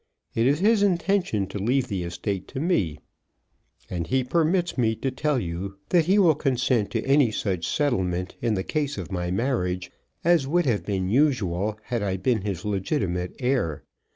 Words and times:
It 0.33 0.47
is 0.47 0.57
his 0.61 0.81
intention 0.81 1.45
to 1.49 1.59
leave 1.59 1.87
the 1.87 2.01
estate 2.01 2.47
to 2.47 2.59
me, 2.59 2.97
and 3.87 4.07
he 4.07 4.23
permits 4.23 4.75
me 4.75 4.95
to 4.95 5.11
tell 5.11 5.37
you 5.39 5.77
that 5.89 6.05
he 6.05 6.17
will 6.17 6.33
consent 6.33 6.89
to 6.93 7.05
any 7.05 7.29
such 7.29 7.67
settlement 7.67 8.35
in 8.41 8.55
the 8.55 8.63
case 8.63 8.97
of 8.97 9.11
my 9.11 9.29
marriage, 9.29 9.91
as 10.23 10.47
would 10.47 10.65
have 10.65 10.87
been 10.87 11.07
usual, 11.07 11.77
had 11.83 12.01
I 12.01 12.17
been 12.17 12.41
his 12.41 12.65
legitimate 12.65 13.35
heir. 13.37 13.83